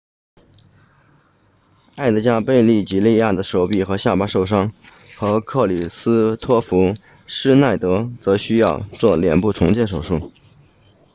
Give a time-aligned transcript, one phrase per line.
[1.97, 4.73] 埃德加贝吉利亚 edgar veguilla 的手臂和下巴受伤
[5.19, 6.95] 而克里斯托弗
[7.27, 10.31] 施耐德 kristoffer schneider 则需要做脸部重建手术